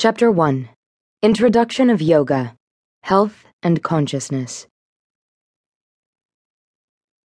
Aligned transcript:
Chapter 0.00 0.30
1 0.30 0.68
Introduction 1.22 1.90
of 1.90 2.00
Yoga 2.00 2.54
Health 3.02 3.46
and 3.64 3.82
Consciousness. 3.82 4.68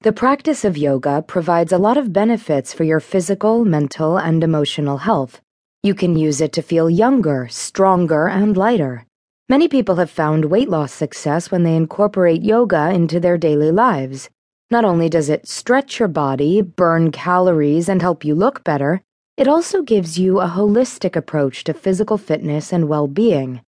The 0.00 0.14
practice 0.14 0.64
of 0.64 0.78
yoga 0.78 1.20
provides 1.20 1.72
a 1.72 1.76
lot 1.76 1.98
of 1.98 2.14
benefits 2.14 2.72
for 2.72 2.84
your 2.84 2.98
physical, 2.98 3.66
mental, 3.66 4.16
and 4.16 4.42
emotional 4.42 4.96
health. 4.96 5.42
You 5.82 5.94
can 5.94 6.16
use 6.16 6.40
it 6.40 6.54
to 6.54 6.62
feel 6.62 6.88
younger, 6.88 7.46
stronger, 7.50 8.26
and 8.26 8.56
lighter. 8.56 9.04
Many 9.50 9.68
people 9.68 9.96
have 9.96 10.10
found 10.10 10.46
weight 10.46 10.70
loss 10.70 10.94
success 10.94 11.50
when 11.50 11.64
they 11.64 11.76
incorporate 11.76 12.40
yoga 12.40 12.88
into 12.88 13.20
their 13.20 13.36
daily 13.36 13.70
lives. 13.70 14.30
Not 14.70 14.86
only 14.86 15.10
does 15.10 15.28
it 15.28 15.46
stretch 15.46 15.98
your 15.98 16.08
body, 16.08 16.62
burn 16.62 17.12
calories, 17.12 17.90
and 17.90 18.00
help 18.00 18.24
you 18.24 18.34
look 18.34 18.64
better, 18.64 19.02
it 19.36 19.48
also 19.48 19.82
gives 19.82 20.18
you 20.18 20.40
a 20.40 20.46
holistic 20.46 21.16
approach 21.16 21.64
to 21.64 21.72
physical 21.72 22.18
fitness 22.18 22.72
and 22.72 22.88
well 22.88 23.08
being. 23.08 23.60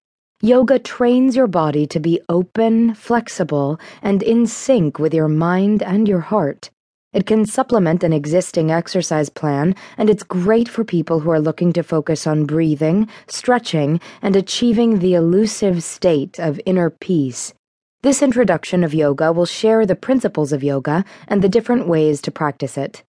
Yoga 0.42 0.78
trains 0.78 1.36
your 1.36 1.46
body 1.46 1.86
to 1.86 1.98
be 1.98 2.20
open, 2.28 2.94
flexible, 2.94 3.80
and 4.02 4.22
in 4.22 4.46
sync 4.46 4.98
with 4.98 5.14
your 5.14 5.28
mind 5.28 5.82
and 5.82 6.06
your 6.06 6.20
heart. 6.20 6.68
It 7.14 7.26
can 7.26 7.46
supplement 7.46 8.04
an 8.04 8.12
existing 8.12 8.70
exercise 8.70 9.30
plan, 9.30 9.74
and 9.96 10.10
it's 10.10 10.22
great 10.22 10.68
for 10.68 10.84
people 10.84 11.20
who 11.20 11.30
are 11.30 11.40
looking 11.40 11.72
to 11.74 11.82
focus 11.82 12.26
on 12.26 12.44
breathing, 12.44 13.08
stretching, 13.26 14.00
and 14.20 14.36
achieving 14.36 14.98
the 14.98 15.14
elusive 15.14 15.82
state 15.82 16.38
of 16.38 16.60
inner 16.66 16.90
peace. 16.90 17.54
This 18.02 18.20
introduction 18.20 18.84
of 18.84 18.92
yoga 18.92 19.32
will 19.32 19.46
share 19.46 19.86
the 19.86 19.96
principles 19.96 20.52
of 20.52 20.62
yoga 20.62 21.04
and 21.26 21.40
the 21.40 21.48
different 21.48 21.88
ways 21.88 22.20
to 22.22 22.30
practice 22.30 22.76
it. 22.76 23.02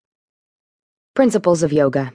Principles 1.16 1.64
of 1.64 1.72
Yoga 1.72 2.12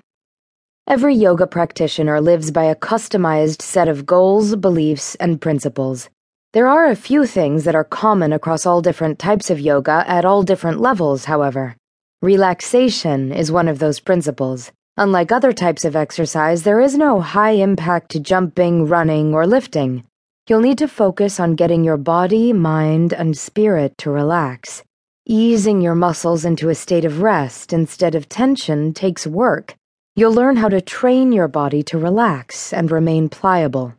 Every 0.89 1.15
yoga 1.15 1.47
practitioner 1.47 2.19
lives 2.19 2.51
by 2.51 2.65
a 2.65 2.75
customized 2.75 3.61
set 3.61 3.89
of 3.89 4.07
goals, 4.07 4.57
beliefs, 4.57 5.17
and 5.17 5.39
principles. 5.39 6.09
There 6.55 6.67
are 6.67 6.87
a 6.87 6.97
few 6.97 7.27
things 7.27 7.65
that 7.65 7.75
are 7.75 7.85
common 7.85 8.33
across 8.33 8.65
all 8.65 8.81
different 8.81 9.19
types 9.19 9.51
of 9.51 9.61
yoga 9.61 10.03
at 10.09 10.25
all 10.25 10.43
different 10.43 10.81
levels, 10.81 11.27
however. 11.27 11.77
Relaxation 12.23 13.33
is 13.33 13.53
one 13.53 13.69
of 13.69 13.81
those 13.81 14.01
principles. 14.01 14.73
Unlike 14.97 15.31
other 15.31 15.53
types 15.53 15.85
of 15.85 15.95
exercise, 15.95 16.63
there 16.63 16.81
is 16.81 16.97
no 16.97 17.21
high 17.21 17.61
impact 17.69 18.23
jumping, 18.23 18.87
running, 18.87 19.35
or 19.35 19.47
lifting. 19.47 20.05
You'll 20.49 20.63
need 20.63 20.79
to 20.79 20.89
focus 20.89 21.39
on 21.39 21.55
getting 21.55 21.85
your 21.85 21.99
body, 21.99 22.55
mind, 22.55 23.13
and 23.13 23.37
spirit 23.37 23.99
to 23.99 24.11
relax. 24.11 24.83
Easing 25.27 25.83
your 25.83 25.95
muscles 25.95 26.47
into 26.47 26.71
a 26.71 26.75
state 26.75 27.05
of 27.05 27.21
rest 27.21 27.75
instead 27.75 28.15
of 28.15 28.27
tension 28.31 28.95
takes 28.95 29.27
work. 29.27 29.75
You'll 30.19 30.35
learn 30.35 30.57
how 30.57 30.69
to 30.69 30.81
train 30.81 31.31
your 31.31 31.47
body 31.47 31.85
to 31.85 31.97
relax 31.97 32.73
and 32.73 32.91
remain 32.91 33.29
pliable. 33.29 33.95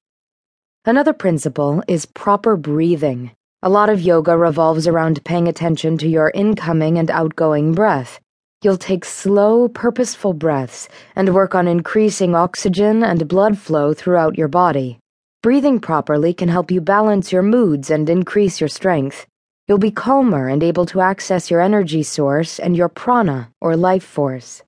Another 0.84 1.14
principle 1.14 1.82
is 1.88 2.06
proper 2.06 2.58
breathing. 2.58 3.32
A 3.64 3.70
lot 3.70 3.88
of 3.88 4.02
yoga 4.02 4.38
revolves 4.38 4.86
around 4.86 5.24
paying 5.24 5.48
attention 5.48 5.98
to 6.00 6.10
your 6.10 6.30
incoming 6.36 6.98
and 6.98 7.10
outgoing 7.10 7.74
breath. 7.74 8.20
You'll 8.62 8.76
take 8.76 9.06
slow, 9.06 9.70
purposeful 9.70 10.34
breaths 10.34 10.90
and 11.16 11.34
work 11.34 11.56
on 11.56 11.70
increasing 11.70 12.36
oxygen 12.36 13.02
and 13.02 13.26
blood 13.26 13.58
flow 13.58 13.94
throughout 13.94 14.38
your 14.38 14.50
body. 14.50 15.00
Breathing 15.42 15.80
properly 15.80 16.34
can 16.34 16.50
help 16.50 16.70
you 16.70 16.82
balance 16.82 17.32
your 17.32 17.44
moods 17.44 17.90
and 17.90 18.10
increase 18.10 18.60
your 18.60 18.68
strength. 18.68 19.26
You'll 19.70 19.78
be 19.78 19.90
calmer 19.92 20.50
and 20.50 20.64
able 20.64 20.86
to 20.88 21.00
access 21.00 21.50
your 21.50 21.62
energy 21.62 22.04
source 22.04 22.60
and 22.60 22.76
your 22.76 22.90
prana, 22.90 23.52
or 23.62 23.78
life 23.78 24.04
force. 24.04 24.64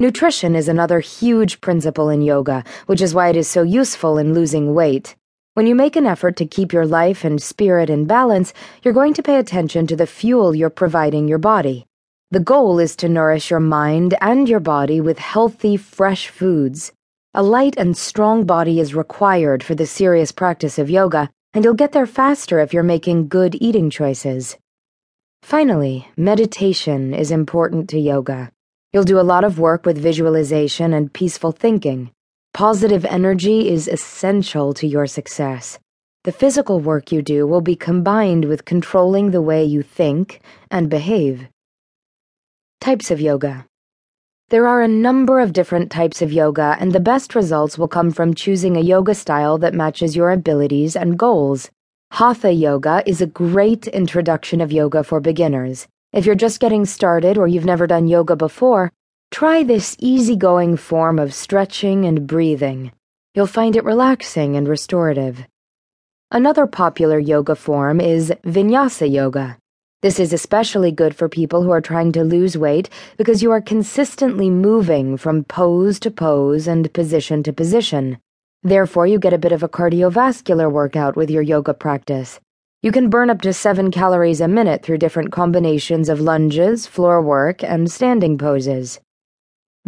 Nutrition 0.00 0.54
is 0.54 0.68
another 0.68 1.00
huge 1.00 1.60
principle 1.60 2.08
in 2.08 2.22
yoga, 2.22 2.62
which 2.86 3.00
is 3.00 3.14
why 3.14 3.30
it 3.30 3.34
is 3.34 3.48
so 3.48 3.62
useful 3.64 4.16
in 4.16 4.32
losing 4.32 4.72
weight. 4.72 5.16
When 5.54 5.66
you 5.66 5.74
make 5.74 5.96
an 5.96 6.06
effort 6.06 6.36
to 6.36 6.46
keep 6.46 6.72
your 6.72 6.86
life 6.86 7.24
and 7.24 7.42
spirit 7.42 7.90
in 7.90 8.04
balance, 8.04 8.54
you're 8.84 8.94
going 8.94 9.12
to 9.14 9.24
pay 9.24 9.40
attention 9.40 9.88
to 9.88 9.96
the 9.96 10.06
fuel 10.06 10.54
you're 10.54 10.70
providing 10.70 11.26
your 11.26 11.38
body. 11.38 11.84
The 12.30 12.38
goal 12.38 12.78
is 12.78 12.94
to 12.94 13.08
nourish 13.08 13.50
your 13.50 13.58
mind 13.58 14.14
and 14.20 14.48
your 14.48 14.60
body 14.60 15.00
with 15.00 15.18
healthy, 15.18 15.76
fresh 15.76 16.28
foods. 16.28 16.92
A 17.34 17.42
light 17.42 17.74
and 17.76 17.96
strong 17.96 18.46
body 18.46 18.78
is 18.78 18.94
required 18.94 19.64
for 19.64 19.74
the 19.74 19.84
serious 19.84 20.30
practice 20.30 20.78
of 20.78 20.88
yoga, 20.88 21.28
and 21.54 21.64
you'll 21.64 21.74
get 21.74 21.90
there 21.90 22.06
faster 22.06 22.60
if 22.60 22.72
you're 22.72 22.84
making 22.84 23.26
good 23.26 23.56
eating 23.60 23.90
choices. 23.90 24.56
Finally, 25.42 26.06
meditation 26.16 27.12
is 27.12 27.32
important 27.32 27.90
to 27.90 27.98
yoga. 27.98 28.52
You'll 28.92 29.04
do 29.04 29.20
a 29.20 29.30
lot 29.32 29.44
of 29.44 29.58
work 29.58 29.84
with 29.84 29.98
visualization 29.98 30.94
and 30.94 31.12
peaceful 31.12 31.52
thinking. 31.52 32.10
Positive 32.54 33.04
energy 33.04 33.68
is 33.68 33.86
essential 33.86 34.72
to 34.74 34.86
your 34.86 35.06
success. 35.06 35.78
The 36.24 36.32
physical 36.32 36.80
work 36.80 37.12
you 37.12 37.20
do 37.20 37.46
will 37.46 37.60
be 37.60 37.76
combined 37.76 38.46
with 38.46 38.64
controlling 38.64 39.30
the 39.30 39.42
way 39.42 39.64
you 39.64 39.82
think 39.82 40.40
and 40.70 40.88
behave. 40.88 41.48
Types 42.80 43.10
of 43.10 43.20
Yoga 43.20 43.66
there 44.50 44.66
are 44.66 44.80
a 44.80 44.88
number 44.88 45.40
of 45.40 45.52
different 45.52 45.90
types 45.90 46.22
of 46.22 46.32
yoga, 46.32 46.74
and 46.80 46.92
the 46.92 47.00
best 47.00 47.34
results 47.34 47.76
will 47.76 47.86
come 47.86 48.10
from 48.10 48.32
choosing 48.32 48.78
a 48.78 48.80
yoga 48.80 49.14
style 49.14 49.58
that 49.58 49.74
matches 49.74 50.16
your 50.16 50.30
abilities 50.30 50.96
and 50.96 51.18
goals. 51.18 51.70
Hatha 52.12 52.50
yoga 52.50 53.02
is 53.04 53.20
a 53.20 53.26
great 53.26 53.86
introduction 53.88 54.62
of 54.62 54.72
yoga 54.72 55.04
for 55.04 55.20
beginners. 55.20 55.86
If 56.10 56.24
you're 56.24 56.34
just 56.34 56.58
getting 56.58 56.86
started 56.86 57.36
or 57.36 57.46
you've 57.46 57.66
never 57.66 57.86
done 57.86 58.06
yoga 58.06 58.34
before, 58.34 58.90
try 59.30 59.62
this 59.62 59.94
easygoing 59.98 60.78
form 60.78 61.18
of 61.18 61.34
stretching 61.34 62.06
and 62.06 62.26
breathing. 62.26 62.92
You'll 63.34 63.46
find 63.46 63.76
it 63.76 63.84
relaxing 63.84 64.56
and 64.56 64.66
restorative. 64.66 65.44
Another 66.30 66.66
popular 66.66 67.18
yoga 67.18 67.54
form 67.54 68.00
is 68.00 68.32
vinyasa 68.42 69.10
yoga. 69.12 69.58
This 70.00 70.18
is 70.18 70.32
especially 70.32 70.92
good 70.92 71.14
for 71.14 71.28
people 71.28 71.62
who 71.62 71.72
are 71.72 71.82
trying 71.82 72.12
to 72.12 72.24
lose 72.24 72.56
weight 72.56 72.88
because 73.18 73.42
you 73.42 73.50
are 73.50 73.60
consistently 73.60 74.48
moving 74.48 75.18
from 75.18 75.44
pose 75.44 76.00
to 76.00 76.10
pose 76.10 76.66
and 76.66 76.90
position 76.94 77.42
to 77.42 77.52
position. 77.52 78.16
Therefore, 78.62 79.06
you 79.06 79.18
get 79.18 79.34
a 79.34 79.38
bit 79.38 79.52
of 79.52 79.62
a 79.62 79.68
cardiovascular 79.68 80.72
workout 80.72 81.16
with 81.16 81.30
your 81.30 81.42
yoga 81.42 81.74
practice. 81.74 82.40
You 82.80 82.92
can 82.92 83.10
burn 83.10 83.28
up 83.28 83.40
to 83.40 83.52
7 83.52 83.90
calories 83.90 84.40
a 84.40 84.46
minute 84.46 84.84
through 84.84 84.98
different 84.98 85.32
combinations 85.32 86.08
of 86.08 86.20
lunges, 86.20 86.86
floor 86.86 87.20
work, 87.20 87.64
and 87.64 87.90
standing 87.90 88.38
poses. 88.38 89.00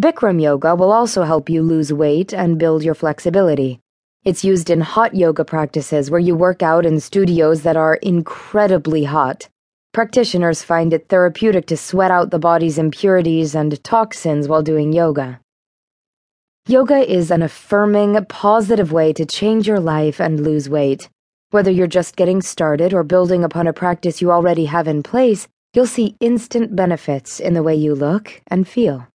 Bikram 0.00 0.42
yoga 0.42 0.74
will 0.74 0.90
also 0.90 1.22
help 1.22 1.48
you 1.48 1.62
lose 1.62 1.92
weight 1.92 2.34
and 2.34 2.58
build 2.58 2.82
your 2.82 2.96
flexibility. 2.96 3.78
It's 4.24 4.42
used 4.42 4.70
in 4.70 4.80
hot 4.80 5.14
yoga 5.14 5.44
practices 5.44 6.10
where 6.10 6.18
you 6.18 6.34
work 6.34 6.64
out 6.64 6.84
in 6.84 6.98
studios 6.98 7.62
that 7.62 7.76
are 7.76 7.94
incredibly 7.94 9.04
hot. 9.04 9.48
Practitioners 9.92 10.64
find 10.64 10.92
it 10.92 11.08
therapeutic 11.08 11.66
to 11.66 11.76
sweat 11.76 12.10
out 12.10 12.32
the 12.32 12.40
body's 12.40 12.76
impurities 12.76 13.54
and 13.54 13.82
toxins 13.84 14.48
while 14.48 14.64
doing 14.64 14.92
yoga. 14.92 15.38
Yoga 16.66 17.08
is 17.08 17.30
an 17.30 17.42
affirming, 17.42 18.24
positive 18.24 18.90
way 18.90 19.12
to 19.12 19.24
change 19.24 19.68
your 19.68 19.78
life 19.78 20.20
and 20.20 20.40
lose 20.40 20.68
weight. 20.68 21.08
Whether 21.52 21.72
you're 21.72 21.88
just 21.88 22.14
getting 22.14 22.42
started 22.42 22.94
or 22.94 23.02
building 23.02 23.42
upon 23.42 23.66
a 23.66 23.72
practice 23.72 24.20
you 24.22 24.30
already 24.30 24.66
have 24.66 24.86
in 24.86 25.02
place, 25.02 25.48
you'll 25.74 25.86
see 25.86 26.14
instant 26.20 26.76
benefits 26.76 27.40
in 27.40 27.54
the 27.54 27.62
way 27.64 27.74
you 27.74 27.92
look 27.92 28.40
and 28.46 28.68
feel. 28.68 29.08